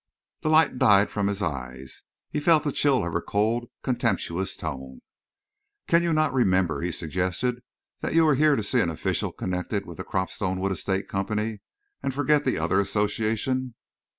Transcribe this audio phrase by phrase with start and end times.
[0.41, 2.05] The light died from his eyes.
[2.31, 5.01] He felt the chill of her cold, contemptuous tone.
[5.87, 7.61] "Can you not remember," he suggested,
[7.99, 11.59] "that you are here to see an official connected with the Cropstone Wood Estates Company
[12.01, 13.75] and forget the other association?"